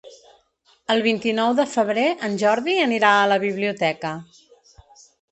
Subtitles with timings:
[0.93, 4.15] El vint-i-nou de febrer en Jordi anirà a la biblioteca.